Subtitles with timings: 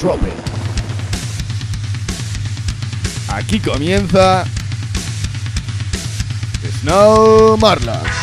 [0.00, 0.32] Tropic.
[3.28, 4.46] Aquí comienza
[6.80, 8.19] Snow Marla.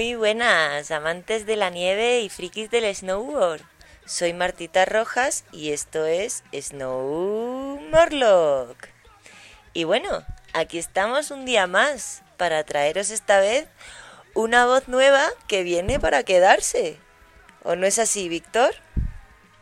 [0.00, 3.60] Muy buenas, amantes de la nieve y frikis del snowboard.
[4.06, 8.88] Soy Martita Rojas y esto es Snow Morlock.
[9.74, 10.08] Y bueno,
[10.54, 13.68] aquí estamos un día más para traeros esta vez
[14.34, 16.96] una voz nueva que viene para quedarse.
[17.62, 18.70] ¿O no es así, Víctor?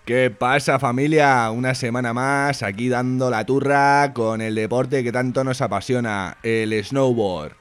[0.05, 1.51] ¿Qué pasa familia?
[1.51, 6.73] Una semana más aquí dando la turra con el deporte que tanto nos apasiona, el
[6.85, 7.57] snowboard.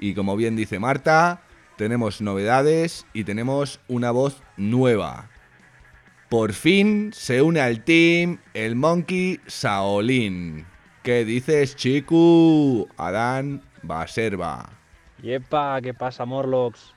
[0.00, 1.45] Y como bien dice Marta,
[1.76, 5.28] tenemos novedades y tenemos una voz nueva.
[6.28, 10.66] Por fin se une al team el Monkey Shaolin.
[11.02, 12.88] ¿Qué dices, chico?
[12.96, 14.70] Adán Baserva.
[15.22, 16.94] Yepa, ¿qué pasa, Morlocks?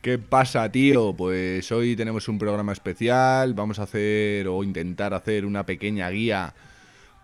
[0.00, 1.12] ¿Qué pasa, tío?
[1.16, 3.54] Pues hoy tenemos un programa especial.
[3.54, 6.54] Vamos a hacer o intentar hacer una pequeña guía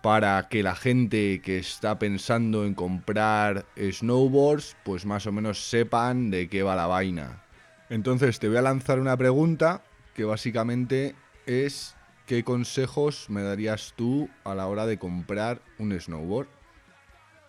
[0.05, 6.29] para que la gente que está pensando en comprar snowboards, pues más o menos sepan
[6.29, 7.41] de qué va la vaina.
[7.89, 9.81] Entonces te voy a lanzar una pregunta
[10.13, 11.15] que básicamente
[11.47, 11.95] es
[12.27, 16.49] ¿qué consejos me darías tú a la hora de comprar un snowboard?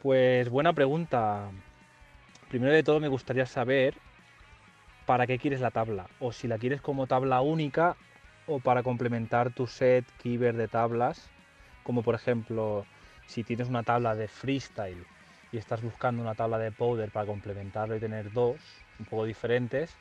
[0.00, 1.50] Pues buena pregunta.
[2.48, 3.98] Primero de todo me gustaría saber
[5.04, 7.96] para qué quieres la tabla, o si la quieres como tabla única
[8.46, 11.28] o para complementar tu set Kiber de tablas,
[11.86, 12.86] como por ejemplo
[13.26, 15.06] si tienes una tabla de freestyle
[15.52, 19.98] y estás buscando una tabla de powder para complementarlo y tener dos un poco diferentes,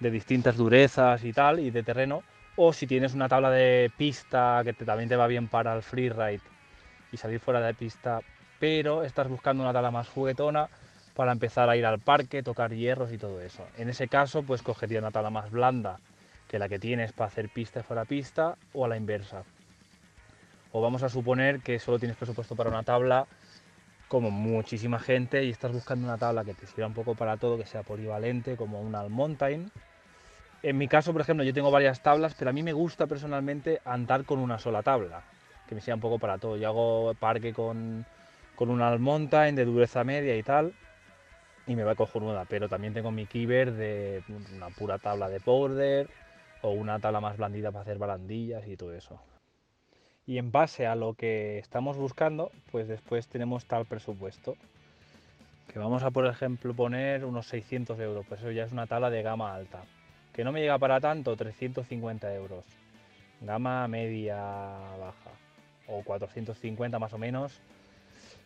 [0.00, 2.24] de distintas durezas y tal, y de terreno,
[2.56, 5.82] o si tienes una tabla de pista que te- también te va bien para el
[5.82, 6.42] freeride
[7.12, 8.22] y salir fuera de pista,
[8.58, 10.70] pero estás buscando una tabla más juguetona
[11.14, 13.70] para empezar a ir al parque, tocar hierros y todo eso.
[13.76, 16.00] En ese caso, pues cogería una tabla más blanda
[16.48, 19.44] que la que tienes para hacer pista fuera pista, o a la inversa.
[20.76, 23.28] O vamos a suponer que solo tienes presupuesto para una tabla,
[24.08, 27.56] como muchísima gente, y estás buscando una tabla que te sirva un poco para todo,
[27.56, 29.70] que sea polivalente, como una All Mountain.
[30.64, 33.80] En mi caso, por ejemplo, yo tengo varias tablas, pero a mí me gusta personalmente
[33.84, 35.22] andar con una sola tabla,
[35.68, 36.56] que me sirva un poco para todo.
[36.56, 38.04] Yo hago parque con,
[38.56, 40.74] con una All Mountain de dureza media y tal,
[41.68, 44.24] y me va cojonuda, pero también tengo mi kiber de
[44.56, 46.08] una pura tabla de powder
[46.62, 49.20] o una tabla más blandita para hacer barandillas y todo eso.
[50.26, 54.56] Y en base a lo que estamos buscando, pues después tenemos tal presupuesto.
[55.70, 59.10] Que vamos a, por ejemplo, poner unos 600 euros, pues eso ya es una tabla
[59.10, 59.82] de gama alta.
[60.32, 62.64] Que no me llega para tanto, 350 euros.
[63.40, 65.30] Gama media baja,
[65.88, 67.60] o 450 más o menos,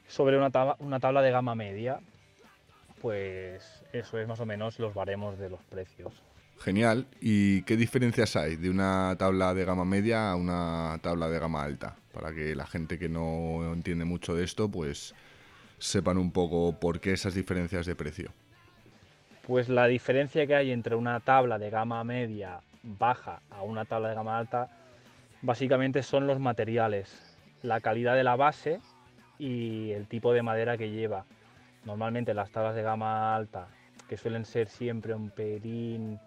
[0.09, 2.01] sobre una tabla, una tabla de gama media.
[3.01, 6.28] Pues eso es más o menos los baremos de los precios.
[6.61, 7.07] Genial.
[7.21, 11.63] ¿Y qué diferencias hay de una tabla de gama media a una tabla de gama
[11.63, 11.97] alta?
[12.13, 15.15] Para que la gente que no entiende mucho de esto, pues
[15.79, 18.33] sepan un poco por qué esas diferencias de precio.
[19.47, 24.09] Pues la diferencia que hay entre una tabla de gama media baja a una tabla
[24.09, 24.69] de gama alta
[25.43, 28.81] básicamente son los materiales, la calidad de la base
[29.39, 31.25] y el tipo de madera que lleva.
[31.85, 33.69] Normalmente las tablas de gama alta,
[34.09, 36.19] que suelen ser siempre un pelín,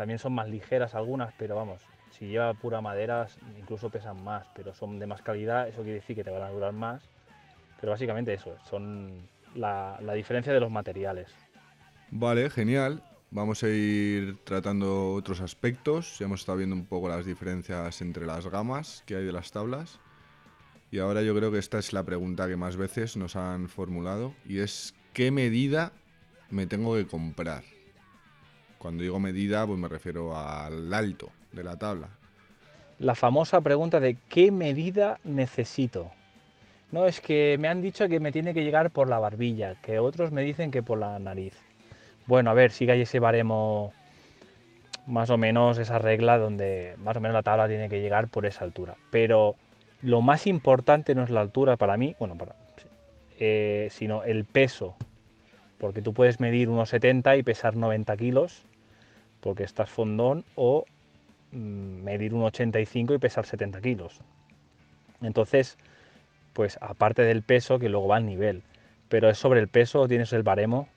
[0.00, 3.26] también son más ligeras algunas, pero vamos, si lleva pura madera
[3.58, 6.48] incluso pesan más, pero son de más calidad, eso quiere decir que te van a
[6.48, 7.02] durar más.
[7.78, 11.28] Pero básicamente eso, son la, la diferencia de los materiales.
[12.10, 13.02] Vale, genial.
[13.30, 16.18] Vamos a ir tratando otros aspectos.
[16.18, 19.52] Ya hemos estado viendo un poco las diferencias entre las gamas que hay de las
[19.52, 20.00] tablas.
[20.90, 24.32] Y ahora yo creo que esta es la pregunta que más veces nos han formulado
[24.46, 25.92] y es ¿qué medida
[26.48, 27.64] me tengo que comprar?
[28.80, 32.08] Cuando digo medida, pues me refiero al alto de la tabla.
[32.98, 36.10] La famosa pregunta de ¿qué medida necesito?
[36.90, 39.98] No, es que me han dicho que me tiene que llegar por la barbilla, que
[39.98, 41.52] otros me dicen que por la nariz.
[42.26, 43.92] Bueno, a ver, que hay ese baremo,
[45.06, 48.46] más o menos esa regla donde más o menos la tabla tiene que llegar por
[48.46, 48.96] esa altura.
[49.10, 49.56] Pero
[50.00, 52.34] lo más importante no es la altura para mí, bueno,
[53.38, 54.96] eh, sino el peso.
[55.76, 58.64] Porque tú puedes medir unos 70 y pesar 90 kilos,
[59.40, 60.84] porque estás fondón, o
[61.52, 64.20] mm, medir un 85 y pesar 70 kilos.
[65.22, 65.76] Entonces,
[66.52, 68.62] pues aparte del peso, que luego va al nivel,
[69.08, 70.88] pero es sobre el peso, tienes el baremo.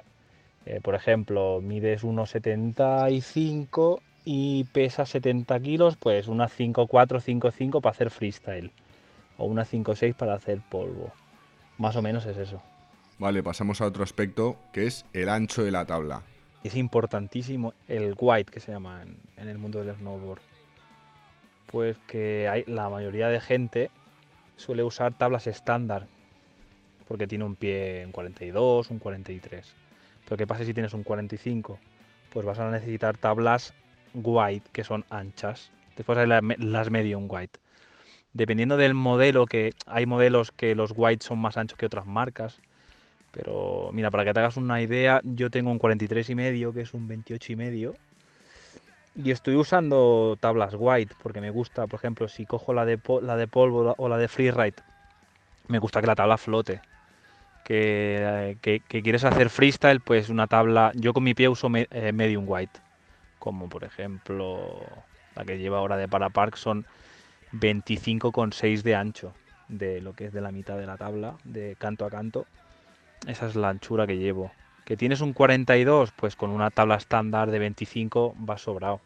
[0.66, 8.10] Eh, por ejemplo, mides 1,75 y pesa 70 kilos, pues una 5,4, 5,5 para hacer
[8.10, 8.72] freestyle.
[9.38, 11.12] O una 5,6 para hacer polvo.
[11.78, 12.62] Más o menos es eso.
[13.20, 16.24] Vale, pasamos a otro aspecto que es el ancho de la tabla.
[16.64, 19.04] Es importantísimo el white que se llama
[19.38, 20.42] en, el mundo del snowboard.
[21.68, 23.92] Pues que hay, la mayoría de gente
[24.56, 26.08] suele usar tablas estándar,
[27.08, 29.76] porque tiene un pie en 42, un 43.
[30.24, 31.80] Pero ¿qué pasa si tienes un 45?
[32.32, 33.74] Pues vas a necesitar tablas
[34.14, 35.72] white, que son anchas.
[35.98, 37.60] Después hay las medium white.
[38.34, 42.62] Dependiendo del modelo, que hay modelos que los white son más anchos que otras marcas.
[43.34, 46.82] Pero mira, para que te hagas una idea, yo tengo un 43 y medio, que
[46.82, 47.96] es un 28 y medio.
[49.16, 53.36] Y estoy usando tablas white porque me gusta, por ejemplo, si cojo la de, la
[53.36, 54.76] de polvo o la de freeride,
[55.68, 56.82] me gusta que la tabla flote.
[57.64, 58.58] Que,
[58.88, 60.92] quieres hacer freestyle, pues una tabla.
[60.96, 62.80] Yo con mi pie uso eh, medium white,
[63.40, 64.80] como por ejemplo
[65.36, 66.86] la que lleva ahora de Parapark son
[67.54, 69.34] 25,6 de ancho,
[69.70, 72.46] de lo que es de la mitad de la tabla, de canto a canto.
[73.28, 74.52] Esa es la anchura que llevo.
[74.86, 76.12] ¿Que tienes un 42?
[76.12, 79.00] Pues con una tabla estándar de 25 va sobrado.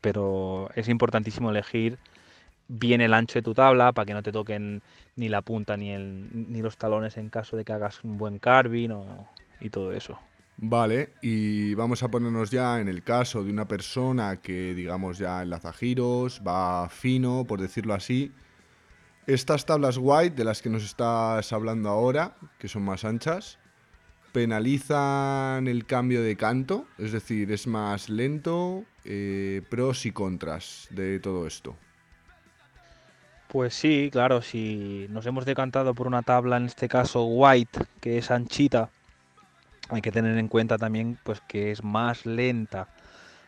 [0.00, 1.98] Pero es importantísimo elegir
[2.68, 4.82] bien el ancho de tu tabla para que no te toquen
[5.16, 8.38] ni la punta ni, el, ni los talones en caso de que hagas un buen
[8.38, 8.90] carving
[9.60, 10.18] y todo eso.
[10.56, 15.42] Vale, y vamos a ponernos ya en el caso de una persona que digamos ya
[15.42, 18.32] enlaza giros, va fino, por decirlo así.
[19.26, 23.58] Estas tablas white de las que nos estás hablando ahora, que son más anchas,
[24.32, 31.20] penalizan el cambio de canto, es decir, es más lento, eh, pros y contras de
[31.20, 31.76] todo esto.
[33.48, 38.18] Pues sí, claro, si nos hemos decantado por una tabla, en este caso white, que
[38.18, 38.90] es anchita,
[39.88, 42.88] hay que tener en cuenta también pues que es más lenta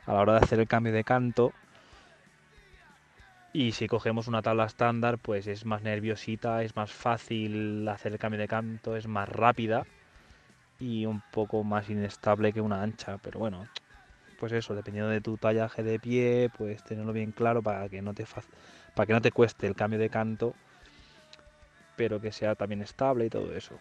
[0.06, 1.52] a la hora de hacer el cambio de canto.
[3.56, 8.18] Y si cogemos una tabla estándar, pues es más nerviosita, es más fácil hacer el
[8.18, 9.86] cambio de canto, es más rápida
[10.78, 13.66] y un poco más inestable que una ancha, pero bueno,
[14.38, 18.12] pues eso, dependiendo de tu tallaje de pie, pues tenerlo bien claro para que no
[18.12, 18.26] te
[18.94, 20.52] para que no te cueste el cambio de canto,
[21.96, 23.80] pero que sea también estable y todo eso.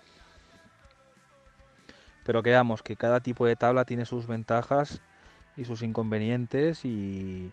[2.24, 5.02] Pero que veamos que cada tipo de tabla tiene sus ventajas
[5.58, 7.52] y sus inconvenientes y,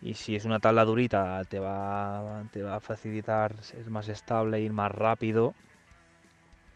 [0.00, 4.60] y si es una tabla durita te va, te va a facilitar ser más estable,
[4.60, 5.54] ir más rápido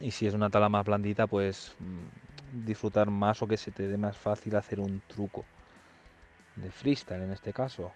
[0.03, 3.87] y si es una tabla más blandita, pues mm, disfrutar más o que se te
[3.87, 5.45] dé más fácil hacer un truco
[6.57, 7.93] de freestyle en este caso.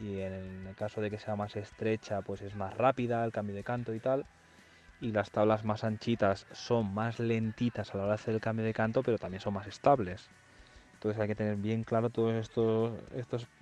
[0.00, 3.54] Y en el caso de que sea más estrecha, pues es más rápida el cambio
[3.54, 4.24] de canto y tal.
[5.02, 8.64] Y las tablas más anchitas son más lentitas a la hora de hacer el cambio
[8.64, 10.30] de canto, pero también son más estables.
[10.98, 12.50] Entonces hay que tener bien claro todas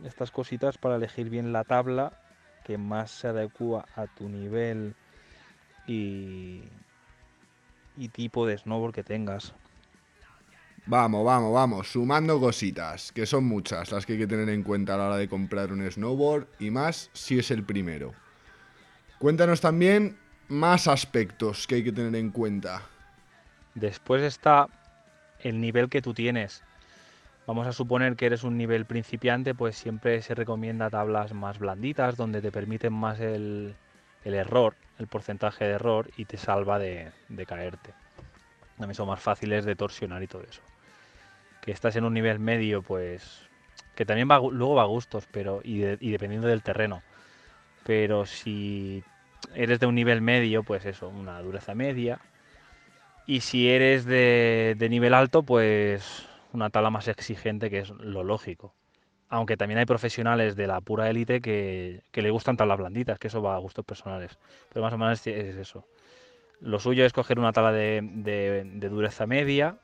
[0.02, 2.14] estas cositas para elegir bien la tabla
[2.64, 4.94] que más se adecua a tu nivel
[5.86, 6.62] y,
[7.94, 9.52] y tipo de snowboard que tengas.
[10.86, 14.94] Vamos, vamos, vamos, sumando cositas, que son muchas las que hay que tener en cuenta
[14.94, 18.14] a la hora de comprar un snowboard y más si es el primero.
[19.18, 20.16] Cuéntanos también
[20.48, 22.80] más aspectos que hay que tener en cuenta.
[23.74, 24.68] Después está
[25.40, 26.62] el nivel que tú tienes.
[27.46, 32.16] Vamos a suponer que eres un nivel principiante, pues siempre se recomienda tablas más blanditas,
[32.16, 33.76] donde te permiten más el,
[34.24, 37.12] error, el porcentaje de error y te salva de,
[37.46, 37.94] caerte.
[38.76, 40.60] También son más fáciles de torsionar y todo eso.
[41.62, 43.42] Que estás en un nivel medio, pues
[43.94, 47.02] que también luego va a gustos, pero y, dependiendo del terreno.
[47.84, 49.04] Pero si
[49.54, 52.18] eres de un nivel medio, pues eso, una dureza media.
[53.24, 58.74] Y si eres de nivel alto, pues una tala más exigente, que es lo lógico
[59.28, 63.42] aunque también hay profesionales de la pura élite que, le gustan tablas blanditas, que eso
[63.42, 64.38] va a gustos personales.
[64.72, 65.84] Pero más o menos es eso.
[66.60, 69.78] Lo suyo es coger una tabla de, dureza media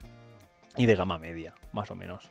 [0.76, 2.30] y de gama media, más o menos.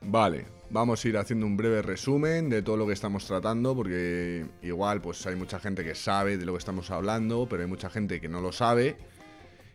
[0.00, 4.46] Vale, vamos a ir haciendo un breve resumen de todo lo que estamos tratando, porque
[4.62, 7.88] igual pues hay mucha gente que sabe de lo que estamos hablando, pero hay mucha
[7.88, 8.96] gente que no lo sabe.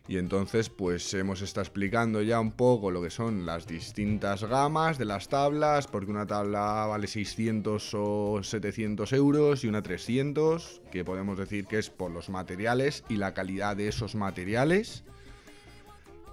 [0.08, 4.96] Y entonces pues hemos estado explicando ya un poco lo que son las distintas gamas
[4.96, 11.04] de las tablas, porque una tabla vale 600 o 700 euros y una 300, que
[11.04, 15.04] podemos decir que es por los materiales y la calidad de esos materiales.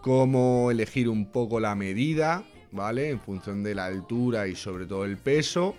[0.01, 3.09] Cómo elegir un poco la medida, ¿vale?
[3.09, 5.75] En función de la altura y sobre todo el peso.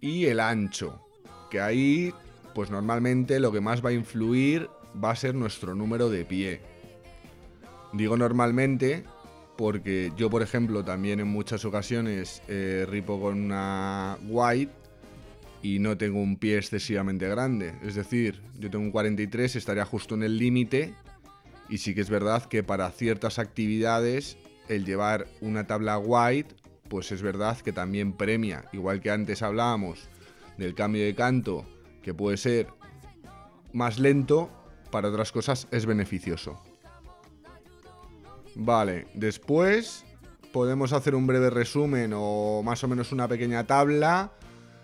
[0.00, 1.06] Y el ancho,
[1.50, 2.12] que ahí
[2.52, 4.68] pues normalmente lo que más va a influir
[5.02, 6.75] va a ser nuestro número de pie.
[7.92, 9.04] Digo normalmente
[9.56, 14.72] porque yo, por ejemplo, también en muchas ocasiones eh, ripo con una white
[15.62, 17.74] y no tengo un pie excesivamente grande.
[17.82, 20.94] Es decir, yo tengo un 43, estaría justo en el límite
[21.68, 24.36] y sí que es verdad que para ciertas actividades
[24.68, 26.54] el llevar una tabla white,
[26.88, 28.66] pues es verdad que también premia.
[28.72, 30.08] Igual que antes hablábamos
[30.58, 31.64] del cambio de canto,
[32.02, 32.68] que puede ser
[33.72, 34.50] más lento,
[34.90, 36.62] para otras cosas es beneficioso.
[38.58, 40.06] Vale, después
[40.50, 44.32] podemos hacer un breve resumen o más o menos una pequeña tabla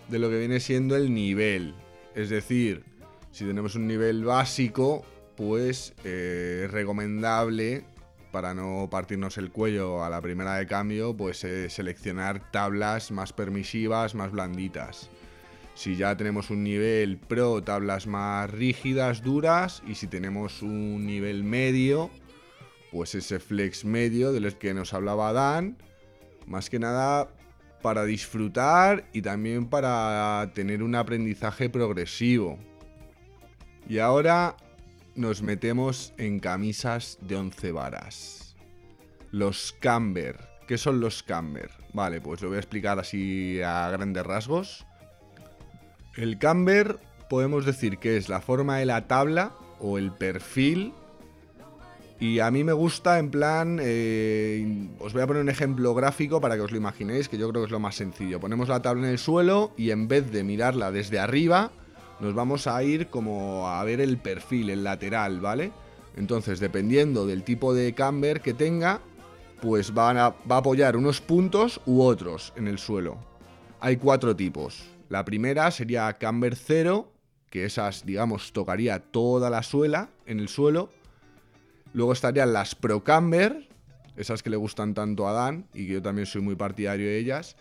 [0.08, 1.74] de lo que viene siendo el nivel.
[2.14, 2.84] Es decir,
[3.30, 5.06] si tenemos un nivel básico,
[5.38, 7.86] pues eh, es recomendable
[8.30, 13.32] para no partirnos el cuello a la primera de cambio, pues eh, seleccionar tablas más
[13.32, 15.08] permisivas, más blanditas.
[15.74, 21.42] Si ya tenemos un nivel pro, tablas más rígidas, duras, y si tenemos un nivel
[21.42, 22.10] medio,
[22.92, 25.78] pues ese flex medio del que nos hablaba Dan,
[26.46, 27.30] más que nada
[27.80, 32.58] para disfrutar y también para tener un aprendizaje progresivo.
[33.88, 34.56] Y ahora
[35.14, 38.56] nos metemos en camisas de 11 varas.
[39.30, 40.36] Los camber.
[40.68, 41.70] ¿Qué son los camber?
[41.92, 44.86] Vale, pues lo voy a explicar así a grandes rasgos.
[46.14, 46.98] El camber
[47.30, 50.92] podemos decir que es la forma de la tabla o el perfil
[52.22, 56.40] y a mí me gusta en plan, eh, os voy a poner un ejemplo gráfico
[56.40, 58.38] para que os lo imaginéis, que yo creo que es lo más sencillo.
[58.38, 61.72] Ponemos la tabla en el suelo y en vez de mirarla desde arriba,
[62.20, 65.72] nos vamos a ir como a ver el perfil, el lateral, ¿vale?
[66.16, 69.00] Entonces, dependiendo del tipo de camber que tenga,
[69.60, 73.18] pues va a, apoyar unos puntos u otros en el suelo.
[73.80, 74.84] Hay cuatro tipos.
[75.08, 77.10] La primera sería camber 0,
[77.50, 80.88] que esas, digamos, tocaría toda la suela en el suelo
[81.92, 83.68] Luego estarían las Pro Camber,
[84.16, 87.18] esas que le gustan tanto a Dan y que yo también soy muy partidario de
[87.18, 87.56] ellas,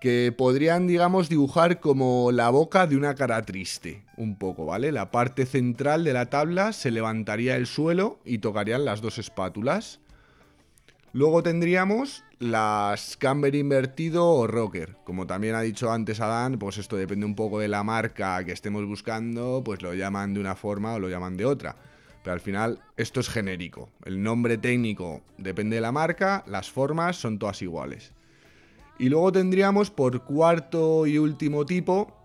[0.00, 4.90] que podrían, digamos, dibujar como la boca de una cara triste, un poco, ¿vale?
[4.90, 10.00] La parte central de la tabla se levantaría el suelo y tocarían las dos espátulas.
[11.12, 14.96] Luego tendríamos las camber invertido o rocker.
[15.04, 18.50] Como también ha dicho antes Adán, pues esto depende un poco de la marca que
[18.50, 21.76] estemos buscando, pues lo llaman de una forma o lo llaman de otra.
[22.22, 23.90] Pero al final esto es genérico.
[24.04, 28.12] El nombre técnico depende de la marca, las formas son todas iguales.
[28.98, 32.16] Y luego tendríamos por cuarto y último tipo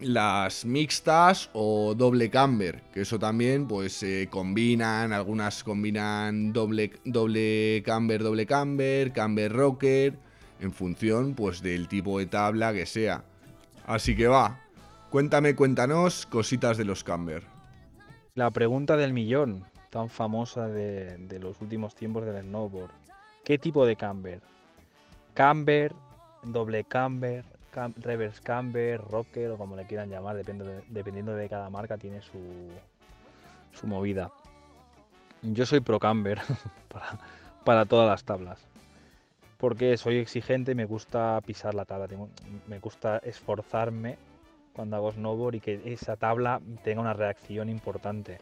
[0.00, 7.82] las mixtas o doble camber, que eso también pues se combinan, algunas combinan doble, doble
[7.84, 10.18] camber, doble camber, camber rocker,
[10.60, 13.24] en función pues del tipo de tabla que sea.
[13.86, 14.60] Así que va,
[15.10, 17.51] cuéntame, cuéntanos cositas de los camber.
[18.34, 22.90] La pregunta del millón, tan famosa de, los últimos tiempos del snowboard.
[23.44, 24.40] ¿Qué tipo de camber?
[25.34, 25.92] Camber,
[26.42, 27.44] doble camber,
[27.98, 34.30] reverse camber, rocker o como le quieran llamar, dependiendo de, cada marca tiene su, movida.
[35.42, 36.40] Yo soy pro camber
[37.64, 38.66] para, todas las tablas.
[39.58, 42.08] Porque soy exigente y me gusta pisar la tabla.
[42.66, 44.16] me gusta esforzarme
[44.74, 48.38] cuando hago snowboard y que esa tabla tenga una reacción importante.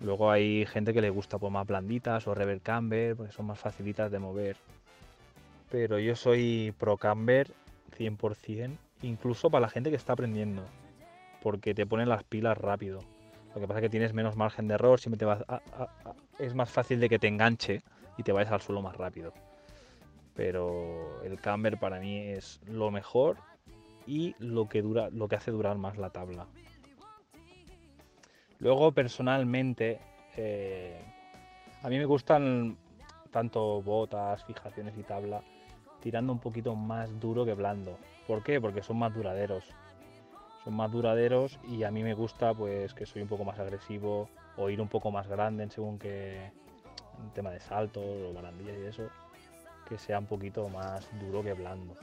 [0.00, 3.58] Luego hay gente que le gusta pues, más blanditas o rever camber, porque son más
[3.58, 4.56] facilitas de mover.
[5.70, 7.52] Pero yo soy pro camber
[7.98, 10.62] 100%, incluso para la gente que está aprendiendo,
[11.42, 13.00] porque te ponen las pilas rápido.
[13.54, 15.44] Lo que pasa es que tienes menos margen de error, siempre te vas
[16.38, 17.82] es más fácil de que te enganche
[18.16, 19.32] y te vayas al suelo más rápido.
[20.34, 23.36] Pero el camber para mí es lo mejor
[24.10, 26.48] y lo que, dura, lo que hace durar más la tabla.
[28.58, 30.00] Luego, personalmente,
[30.36, 31.00] eh,
[31.80, 32.76] a mí me gustan
[33.30, 35.42] tanto botas, fijaciones y tabla,
[36.00, 37.98] tirando un poquito más duro que blando.
[38.26, 38.60] ¿Por qué?
[38.60, 39.64] Porque son más duraderos.
[40.64, 44.28] Son más duraderos y a mí me gusta pues que soy un poco más agresivo
[44.56, 46.50] o ir un poco más grande en según que
[47.22, 49.08] en tema de saltos o barandillas y eso,
[49.88, 51.94] que sea un poquito más duro que blando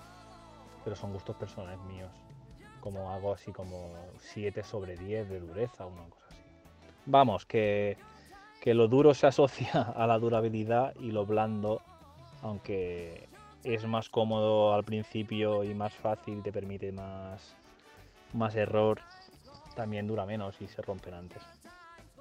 [0.87, 2.09] pero son gustos personales míos.
[2.79, 6.39] Como hago así como 7 sobre 10 de dureza una cosa así.
[7.05, 7.97] Vamos, que,
[8.61, 11.81] que lo duro se asocia a la durabilidad y lo blando,
[12.41, 13.27] aunque
[13.65, 17.53] es más cómodo al principio y más fácil, te permite más,
[18.33, 19.01] más error,
[19.75, 21.41] también dura menos y se rompen antes.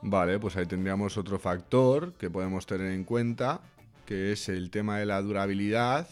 [0.03, 3.61] Vale, pues ahí tendríamos otro factor que podemos tener en cuenta,
[4.07, 6.09] que es el tema de la durabilidad.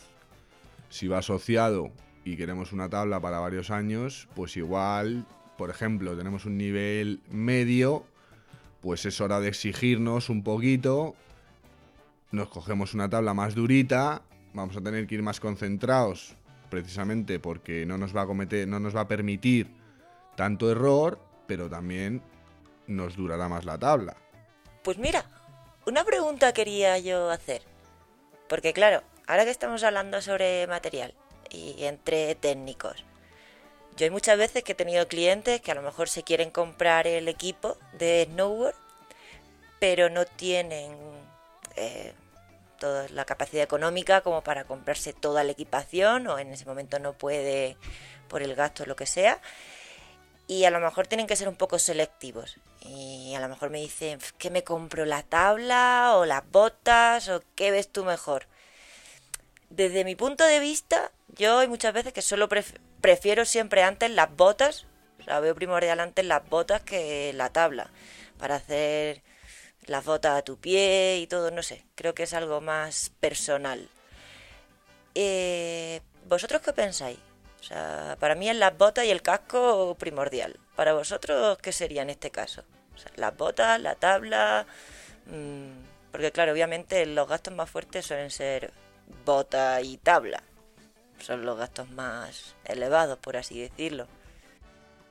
[0.89, 1.91] Si va asociado
[2.25, 5.27] y queremos una tabla para varios años, pues igual
[5.57, 8.05] por ejemplo, tenemos un nivel medio,
[8.81, 11.15] pues es hora de exigirnos un poquito.
[12.33, 16.35] Nos cogemos una tabla más durita, vamos a tener que ir más concentrados,
[16.71, 19.69] precisamente porque no nos va a cometer, no nos va a permitir
[20.37, 22.21] tanto error, pero también
[22.89, 24.17] nos durará más la tabla.
[24.83, 25.25] Pues mira,
[25.87, 27.63] una pregunta quería yo hacer.
[28.49, 31.15] Porque claro, ahora que estamos hablando sobre material
[31.77, 33.05] y entre técnicos,
[33.97, 37.07] yo hay muchas veces que he tenido clientes que a lo mejor se quieren comprar
[37.07, 38.75] el equipo de snowboard,
[39.79, 40.97] pero no tienen
[41.77, 42.13] eh,
[42.81, 47.13] toda la capacidad económica como para comprarse toda la equipación o en ese momento no
[47.13, 47.77] puede
[48.29, 49.41] por el gasto lo que sea
[50.47, 52.57] y a lo mejor tienen que ser un poco selectivos.
[52.81, 55.07] Y a lo mejor me dicen, ¿qué me compro?
[55.07, 57.29] ¿La tabla o las botas?
[57.29, 58.47] ¿O qué ves tú mejor?
[59.75, 62.49] Desde mi punto de vista, yo hay muchas veces que solo
[63.01, 64.87] prefiero siempre antes las botas,
[65.21, 67.91] o sea, veo primordial antes las botas que la tabla,
[68.39, 69.23] para hacer
[69.87, 73.89] las botas a tu pie y todo, no sé, creo que es algo más personal.
[75.17, 77.19] Eh, ¿Vosotros qué pensáis?
[77.59, 80.61] O sea, para mí es las botas y el casco primordial.
[80.77, 82.63] Para vosotros, ¿qué sería en este caso?
[82.95, 84.67] O sea, las botas, la tabla...
[85.27, 88.73] Mmm, porque claro, obviamente los gastos más fuertes suelen ser
[89.25, 90.43] bota y tabla.
[91.19, 94.07] Son los gastos más elevados, por así decirlo.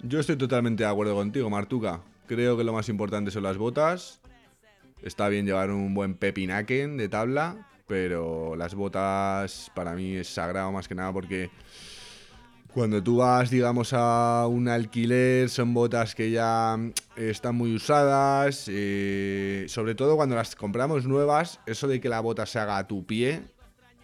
[0.02, 2.02] Yo estoy totalmente de acuerdo contigo, Martuca.
[2.28, 4.22] Creo que lo más importante son las botas.
[5.02, 10.72] Está bien llevar un buen pepinaken de tabla, pero las botas para mí es sagrado
[10.72, 11.50] más que nada porque
[12.74, 16.78] cuando tú vas, digamos, a un alquiler, son botas que ya
[17.16, 18.66] eh, están muy usadas.
[18.68, 22.88] Eh, sobre todo cuando las compramos nuevas, eso de que la bota se haga a
[22.88, 23.44] tu pie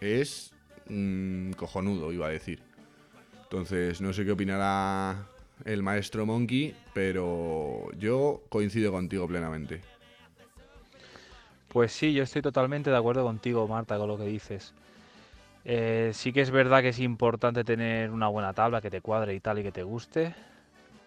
[0.01, 0.53] es
[0.87, 2.61] mm, cojonudo, iba a decir.
[3.43, 5.25] Entonces, no sé qué opinará
[5.65, 9.81] el maestro Monkey, pero yo coincido contigo plenamente.
[11.67, 14.73] Pues sí, yo estoy totalmente de acuerdo contigo, Marta, con lo que dices.
[15.65, 19.35] Eh, sí que es verdad que es importante tener una buena tabla que te cuadre
[19.35, 20.33] y tal y que te guste,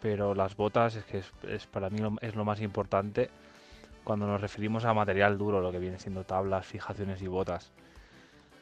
[0.00, 3.30] pero las botas es que es, para mí es lo más importante
[4.04, 7.72] cuando nos referimos a material duro, lo que viene siendo tablas, fijaciones y botas.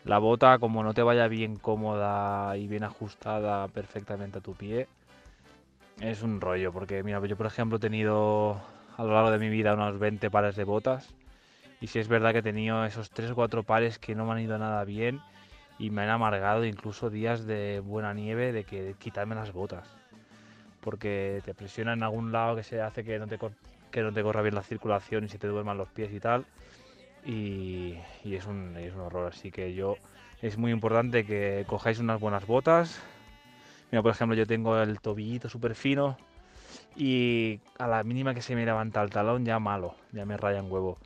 [0.04, 4.88] La bota, como no te vaya bien cómoda y bien ajustada perfectamente a tu pie,
[6.00, 8.60] es un rollo, porque mira, yo por ejemplo he tenido
[8.96, 11.14] a lo largo de mi vida unos 20 pares de botas
[11.82, 14.32] y si es verdad que he tenido esos 3 o 4 pares que no me
[14.32, 15.20] han ido nada bien
[15.78, 19.86] y me han amargado incluso días de buena nieve de que quitarme las botas.
[20.80, 23.12] Porque te presiona en algún lado que se hace que
[23.90, 26.46] que no te corra bien la circulación y se te duerman los pies y tal.
[27.24, 29.32] Y, es, un, es un horror.
[29.32, 29.96] Así que yo
[30.42, 33.00] es muy importante que cojáis unas buenas botas.
[33.90, 36.16] Mira, por ejemplo, yo tengo el tobillito súper fino
[36.96, 40.62] y a la mínima que se me levanta el talón ya malo, ya me raya
[40.62, 40.98] un huevo.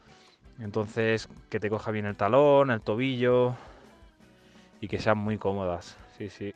[0.60, 3.56] Entonces, que te coja bien el talón, el tobillo,
[4.80, 5.96] y que sean muy cómodas.
[6.18, 6.54] Sí, sí.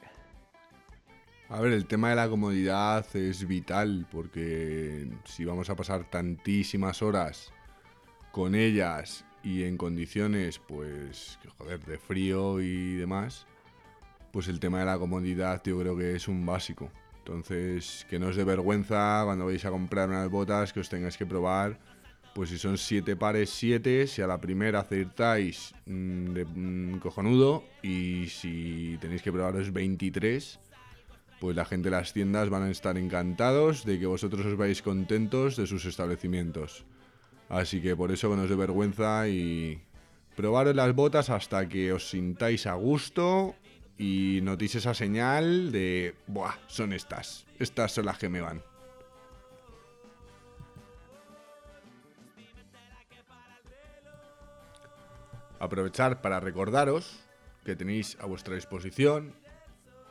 [1.49, 7.01] A ver, el tema de la comodidad es vital porque si vamos a pasar tantísimas
[7.01, 7.53] horas
[8.31, 11.39] con ellas y en condiciones, pues,
[11.87, 13.47] de frío y demás,
[14.33, 16.91] pues el tema de la comodidad yo creo que es un básico.
[17.19, 21.17] Entonces, que no os dé vergüenza cuando vais a comprar unas botas que os tengáis
[21.17, 21.79] que probar
[22.39, 24.07] pues si son 7 pares, 7.
[24.07, 27.65] Si a la primera acertáis, mm, de mm, cojonudo.
[27.83, 30.61] Y si tenéis que probaros 23,
[31.41, 34.83] pues la gente de las tiendas van a estar encantados de que vosotros os vais
[34.83, 36.85] contentos de sus establecimientos.
[37.49, 39.81] Así que por eso que no os dé vergüenza y
[40.37, 43.55] probaros las botas hasta que os sintáis a gusto
[43.97, 46.55] y notéis esa señal de, ¡buah!
[46.69, 47.47] Son estas.
[47.59, 48.63] Estas son las que me van.
[55.59, 57.19] Aprovechar para recordaros
[57.65, 59.35] que tenéis a vuestra disposición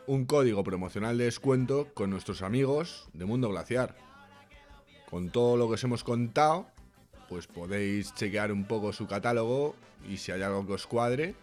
[0.08, 3.95] un código promocional de descuento con nuestros amigos de Mundo Glaciar.
[5.10, 6.67] Con todo lo que os hemos contado,
[7.29, 9.75] pues podéis chequear un poco su catálogo
[10.09, 11.35] y si hay algo que os cuadre,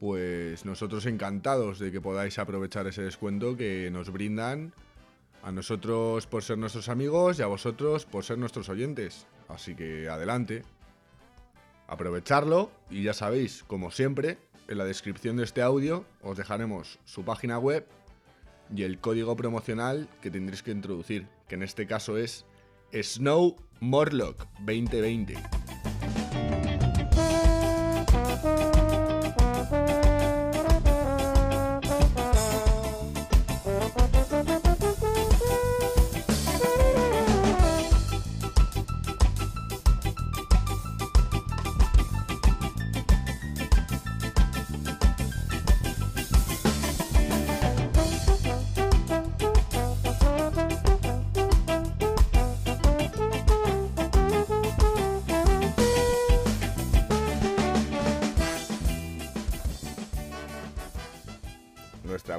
[0.00, 4.72] pues nosotros encantados de que podáis aprovechar ese descuento que nos brindan
[5.42, 9.26] a nosotros por ser nuestros amigos y a vosotros por ser nuestros oyentes.
[9.48, 10.62] Así que adelante
[11.86, 14.38] aprovecharlo y ya sabéis, como siempre,
[14.68, 17.86] en la descripción de este audio os dejaremos su página web
[18.74, 22.46] y el código promocional que tendréis que introducir, que en este caso es
[23.02, 25.63] Snow Morlock 2020.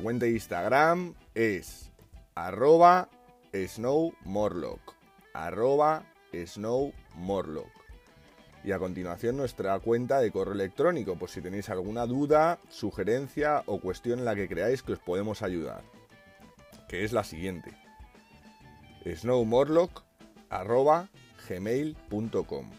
[0.05, 1.91] Cuenta de Instagram es
[2.35, 3.09] arroba
[3.51, 4.93] snowmorlock.
[5.33, 7.71] Arroba snowmorlock.
[8.63, 13.79] Y a continuación nuestra cuenta de correo electrónico, por si tenéis alguna duda, sugerencia o
[13.79, 15.81] cuestión en la que creáis que os podemos ayudar.
[16.87, 17.71] Que es la siguiente.
[19.11, 20.03] snowmorlock
[20.51, 21.09] arroba
[21.49, 22.69] gmail.com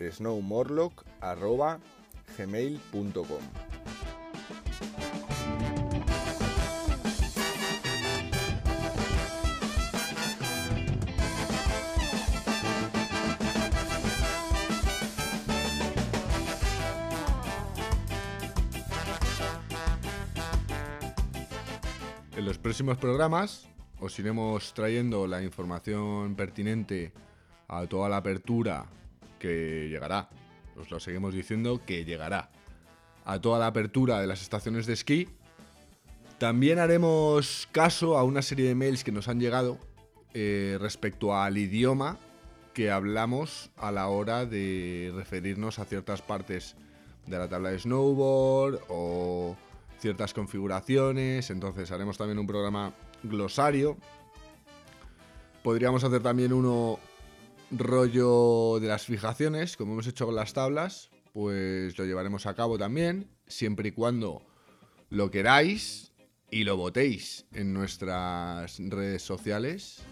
[0.00, 1.78] snowmorlock arroba
[2.38, 3.73] gmail.com
[22.74, 23.68] próximos programas
[24.00, 27.12] os iremos trayendo la información pertinente
[27.68, 28.86] a toda la apertura
[29.38, 30.28] que llegará.
[30.74, 32.50] Os lo seguimos diciendo que llegará.
[33.24, 35.28] A toda la apertura de las estaciones de esquí.
[36.38, 39.78] También haremos caso a una serie de mails que nos han llegado
[40.32, 42.18] eh, respecto al idioma
[42.72, 46.74] que hablamos a la hora de referirnos a ciertas partes
[47.28, 49.54] de la tabla de snowboard o
[49.98, 51.50] ciertas configuraciones.
[51.50, 53.96] Entonces haremos también un programa glosario.
[55.62, 56.98] Podríamos hacer también uno
[57.70, 62.78] rollo de las fijaciones, como hemos hecho con las tablas, pues lo llevaremos a cabo
[62.78, 64.42] también, siempre y cuando
[65.10, 66.12] lo queráis
[66.50, 70.02] y lo votéis en nuestras redes sociales.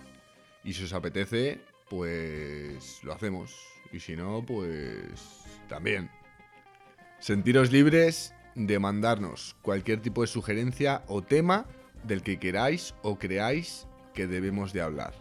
[0.64, 3.55] Y si os apetece, pues lo hacemos.
[3.92, 5.21] Y si no, pues
[5.68, 6.11] también.
[7.21, 11.67] Sentiros libres de mandarnos cualquier tipo de sugerencia o tema
[12.05, 15.15] del que queráis o creáis que debemos de hablar.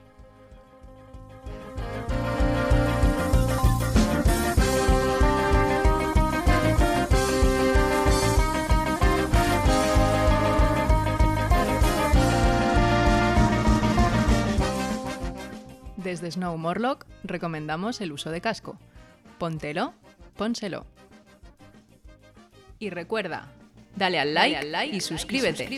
[16.11, 18.77] Desde Snow Morlock recomendamos el uso de casco.
[19.37, 19.93] Póntelo,
[20.35, 20.85] pónselo.
[22.81, 23.47] Y recuerda,
[23.95, 25.69] dale al like, y, suscríbete.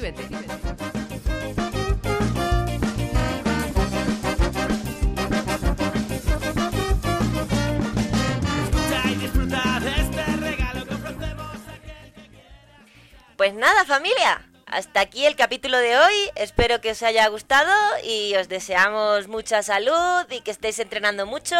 [13.36, 14.48] Pues nada, familia.
[14.66, 16.14] Hasta aquí el capítulo de hoy.
[16.36, 17.74] Espero que os haya gustado
[18.06, 21.58] y os deseamos mucha salud y que estéis entrenando mucho.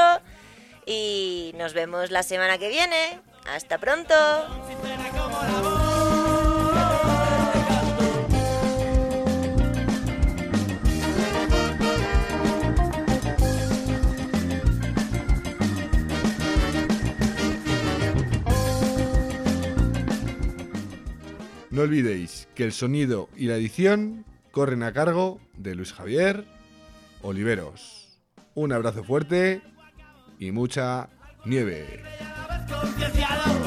[0.86, 3.20] Y nos vemos la semana que viene.
[3.48, 4.14] Hasta pronto.
[21.74, 26.46] No olvidéis que el sonido y la edición corren a cargo de Luis Javier
[27.24, 28.20] Oliveros.
[28.54, 29.64] Un abrazo fuerte
[30.38, 31.10] y mucha
[31.46, 32.04] nieve.
[33.04, 33.63] desviado.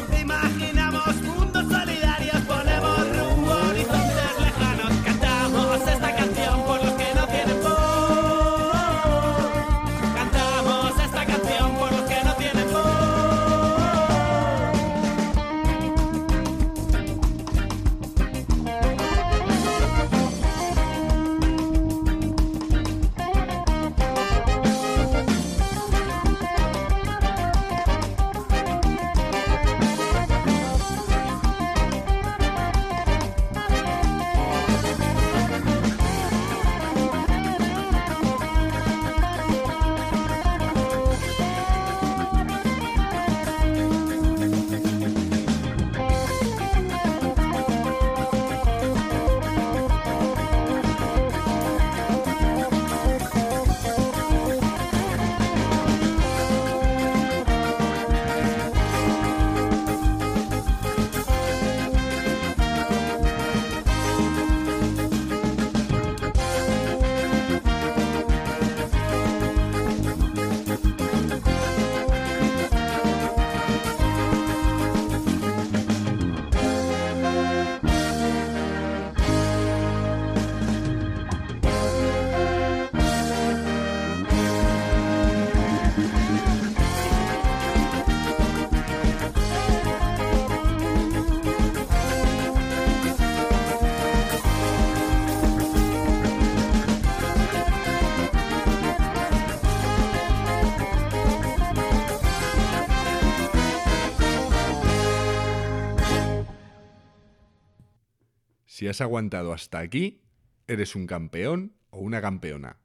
[108.87, 110.23] Si has aguantado hasta aquí,
[110.69, 112.79] eres un campeón o una campeona.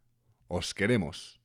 [0.48, 1.41] Os queremos.